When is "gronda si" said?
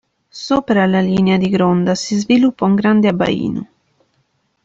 1.47-2.15